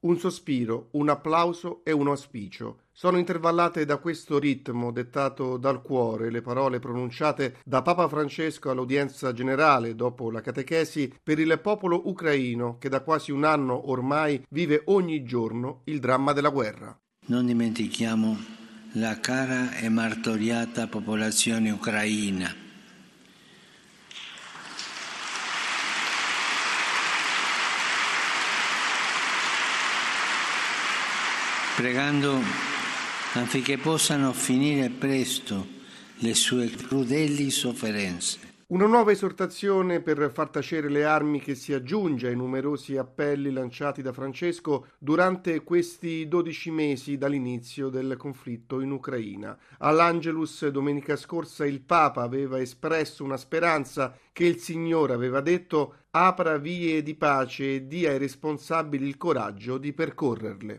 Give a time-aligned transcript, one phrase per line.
[0.00, 2.82] Un sospiro, un applauso e un auspicio.
[2.92, 9.32] Sono intervallate da questo ritmo dettato dal cuore le parole pronunciate da Papa Francesco all'udienza
[9.32, 14.82] generale dopo la catechesi per il popolo ucraino che da quasi un anno ormai vive
[14.86, 16.96] ogni giorno il dramma della guerra.
[17.26, 18.36] Non dimentichiamo
[18.92, 22.66] la cara e martoriata popolazione ucraina
[31.78, 32.40] pregando
[33.34, 35.64] affinché possano finire presto
[36.16, 38.46] le sue crudeli sofferenze.
[38.70, 44.02] Una nuova esortazione per far tacere le armi che si aggiunge ai numerosi appelli lanciati
[44.02, 49.56] da Francesco durante questi dodici mesi dall'inizio del conflitto in Ucraina.
[49.78, 56.58] All'Angelus domenica scorsa il Papa aveva espresso una speranza che il Signore aveva detto apra
[56.58, 60.76] vie di pace e dia ai responsabili il coraggio di percorrerle.